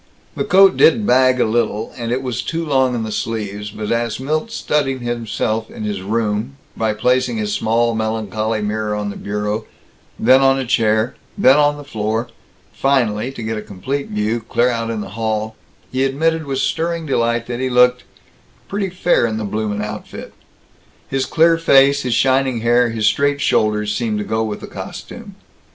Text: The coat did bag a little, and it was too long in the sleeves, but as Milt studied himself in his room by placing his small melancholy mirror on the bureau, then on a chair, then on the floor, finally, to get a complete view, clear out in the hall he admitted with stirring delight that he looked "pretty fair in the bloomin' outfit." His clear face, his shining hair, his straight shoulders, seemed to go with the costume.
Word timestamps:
The 0.35 0.43
coat 0.45 0.77
did 0.77 1.05
bag 1.05 1.39
a 1.39 1.45
little, 1.45 1.93
and 1.95 2.11
it 2.11 2.23
was 2.23 2.41
too 2.41 2.65
long 2.65 2.95
in 2.95 3.03
the 3.03 3.11
sleeves, 3.11 3.69
but 3.69 3.91
as 3.91 4.19
Milt 4.19 4.49
studied 4.49 5.01
himself 5.03 5.69
in 5.69 5.83
his 5.83 6.01
room 6.01 6.55
by 6.75 6.95
placing 6.95 7.37
his 7.37 7.53
small 7.53 7.93
melancholy 7.93 8.63
mirror 8.63 8.95
on 8.95 9.11
the 9.11 9.15
bureau, 9.15 9.65
then 10.17 10.41
on 10.41 10.57
a 10.57 10.65
chair, 10.65 11.13
then 11.37 11.57
on 11.57 11.77
the 11.77 11.83
floor, 11.83 12.29
finally, 12.73 13.31
to 13.31 13.43
get 13.43 13.59
a 13.59 13.61
complete 13.61 14.07
view, 14.09 14.39
clear 14.39 14.69
out 14.71 14.89
in 14.89 15.01
the 15.01 15.09
hall 15.09 15.55
he 15.91 16.03
admitted 16.03 16.47
with 16.47 16.57
stirring 16.57 17.05
delight 17.05 17.45
that 17.45 17.59
he 17.59 17.69
looked 17.69 18.03
"pretty 18.67 18.89
fair 18.89 19.27
in 19.27 19.37
the 19.37 19.43
bloomin' 19.45 19.83
outfit." 19.83 20.33
His 21.09 21.27
clear 21.27 21.59
face, 21.59 22.01
his 22.01 22.15
shining 22.15 22.61
hair, 22.61 22.89
his 22.89 23.05
straight 23.05 23.39
shoulders, 23.39 23.95
seemed 23.95 24.17
to 24.17 24.25
go 24.25 24.41
with 24.43 24.61
the 24.61 24.65
costume. 24.67 25.35